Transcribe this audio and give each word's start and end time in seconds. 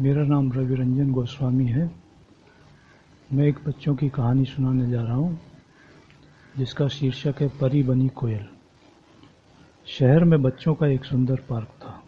मेरा 0.00 0.24
नाम 0.24 0.52
रवि 0.52 0.74
रंजन 0.74 1.10
गोस्वामी 1.10 1.66
है। 1.66 1.90
मैं 3.32 3.44
एक 3.44 3.58
बच्चों 3.66 3.96
की 3.96 4.08
कहानी 4.08 4.44
सुनाने 4.44 4.90
जा 4.90 5.02
रहा 5.02 5.14
हूँ, 5.14 5.40
जिसका 6.56 6.88
शीर्षक 6.88 7.34
है 7.40 7.48
परी 7.48 7.82
बनी 7.82 8.08
कोयल। 8.08 8.46
शहर 9.86 10.24
में 10.24 10.42
बच्चों 10.42 10.74
का 10.74 10.86
एक 10.86 11.04
सुंदर 11.04 11.36
पार्क 11.36 11.68
था। 11.68 12.02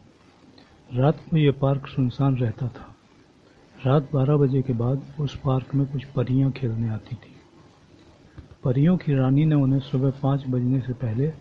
रात 0.94 1.18
को 1.30 1.36
यह 1.36 1.52
पार्क 1.52 1.86
सुनसान 1.86 2.36
रहता 2.36 2.68
था। 2.68 2.96
रात 3.86 4.08
12 4.12 4.36
बजे 4.36 4.62
के 4.62 4.72
बाद 4.72 5.14
उस 5.20 5.36
पार्क 5.36 5.74
में 5.74 5.86
कुछ 5.86 6.04
परियाँ 6.04 6.50
खेलने 6.50 6.88
आती 6.88 7.16
थी। 7.16 7.36
परियों 8.64 8.96
की 8.96 9.14
रानी 9.14 9.44
ने 9.44 9.54
उन्हें 9.54 9.80
सुबह 9.80 10.10
पाँच 10.10 10.44
बजने 10.48 10.80
से 10.80 10.92
पहले 10.92 11.32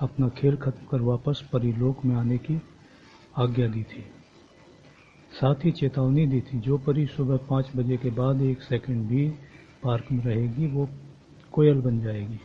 अपना 0.00 0.28
खेल 0.28 0.56
खत्म 0.56 0.86
कर 0.86 1.00
वापस 1.00 1.48
परीलोक 1.52 2.04
में 2.04 2.16
आने 2.16 2.38
की 2.38 2.62
आज्ञा 3.38 3.68
दी 3.68 3.82
थी। 3.82 4.04
साथ 5.32 5.54
ही 5.64 5.70
चेतावनी 5.70 6.26
दी 6.26 6.40
थी, 6.40 6.58
जो 6.58 6.78
परी 6.78 7.06
सुबह 7.06 7.36
पाँच 7.36 7.70
बजे 7.76 7.96
के 7.96 8.10
बाद 8.10 8.42
एक 8.42 8.62
सेकंड 8.62 9.06
भी 9.08 9.28
पार्क 9.82 10.12
में 10.12 10.24
रहेगी, 10.24 10.66
वो 10.66 10.88
कोयल 11.52 11.80
बन 11.80 12.00
जाएगी। 12.00 12.38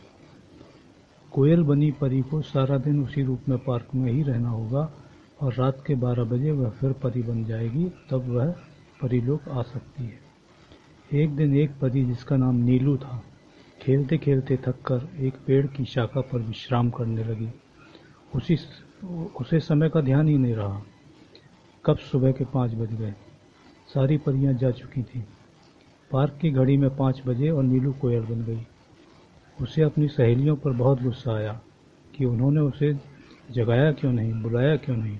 कोयल 1.32 1.62
बनी 1.62 1.90
परी 1.90 2.22
को 2.22 2.40
सारा 2.42 2.78
दिन 2.78 3.02
उसी 3.02 3.22
रूप 3.22 3.48
में 3.48 3.58
पार्क 3.58 3.94
में 3.94 4.12
ही 4.12 4.22
रहना 4.22 4.48
होगा 4.48 4.90
और 5.40 5.54
रात 5.54 5.82
के 5.86 5.94
बारह 5.94 6.24
बजे 6.24 6.50
वह 6.50 6.70
फिर 6.70 6.92
परी 6.92 7.22
बन 7.22 7.44
जाएगी, 7.44 7.84
तब 8.10 8.28
वह 8.28 8.54
परी 9.02 9.20
लोग 9.20 9.48
आ 9.48 9.62
सकती 9.62 10.04
है। 10.04 10.18
एक 11.22 11.36
दिन 11.36 11.56
एक 11.56 11.70
परी, 11.70 12.04
जिसका 12.04 12.36
नाम 12.36 12.56
नीलू 12.56 12.96
था 12.96 13.22
खेलते 13.82 14.18
खेलते 14.18 14.56
थक 14.56 14.82
कर 14.92 15.08
एक 15.18 15.34
पेड़ 15.46 15.66
की 15.66 15.84
शाखा 15.84 16.20
पर 16.20 16.38
विश्राम 16.38 16.90
करने 16.90 17.24
लगी। 17.24 17.48
उसी 18.34 18.56
उसे 19.40 19.60
समय 19.60 19.88
का 19.88 20.00
ध्यान 20.00 20.28
ही 20.28 20.38
नहीं 20.38 20.54
रहा। 20.54 20.82
कब 21.86 21.98
सुबह 21.98 22.32
के 22.32 22.44
पाँच 22.44 22.74
बज 22.74 22.94
गए? 22.94 23.14
सारी 23.94 24.16
परियाँ 24.16 24.54
जा 24.54 24.70
चुकी 24.70 25.02
थीं। 25.02 25.22
पार्क 26.10 26.38
की 26.42 26.50
घड़ी 26.50 26.76
में 26.76 26.96
पाँच 26.96 27.22
बजे 27.26 27.50
और 27.50 27.62
नीलू 27.64 27.92
कोयल 27.92 28.22
बन 28.22 28.44
गई। 28.44 28.66
उसे 29.60 29.82
अपनी 29.82 30.08
सहेलियों 30.08 30.56
पर 30.56 30.70
बहुत 30.70 31.02
गुस्सा 31.02 31.34
आया 31.34 31.60
कि 32.14 32.24
उन्होंने 32.24 32.60
उसे 32.60 32.98
जगाया 33.50 33.92
क्यों 33.92 34.12
नहीं, 34.12 34.42
बुलाया 34.42 34.76
क्यों 34.76 34.96
नहीं। 34.96 35.18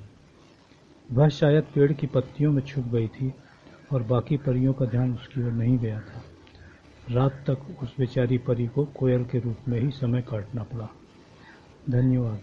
वह 1.13 1.29
शायद 1.29 1.65
पेड़ 1.75 1.93
की 1.93 2.07
पत्तियों 2.07 2.53
में 2.53 2.63
छुप 2.63 2.85
गई 2.85 3.09
थी 3.09 3.35
और 3.93 4.03
बाकी 4.03 4.37
परियों 4.37 4.73
का 4.73 4.87
ध्यान 4.87 5.15
उसकी 5.15 5.43
ओर 5.43 5.53
नहीं 5.53 5.79
गया 5.79 6.01
था। 6.01 6.23
रात 7.11 7.45
तक 7.51 7.83
उस 7.83 7.95
बेचारी 7.99 8.39
परी 8.39 8.67
को 8.67 8.85
कोयल 8.85 9.25
के 9.25 9.39
रूप 9.39 9.57
में 9.69 9.81
ही 9.81 9.91
समय 9.91 10.23
काटना 10.23 10.63
पड़ा। 10.63 10.89
धन्यवाद। 11.91 12.41